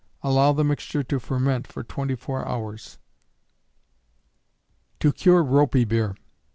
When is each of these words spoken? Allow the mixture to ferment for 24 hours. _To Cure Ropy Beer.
Allow 0.23 0.53
the 0.53 0.63
mixture 0.63 1.03
to 1.03 1.19
ferment 1.19 1.67
for 1.67 1.83
24 1.83 2.47
hours. 2.47 2.97
_To 4.99 5.13
Cure 5.13 5.43
Ropy 5.43 5.85
Beer. 5.87 6.15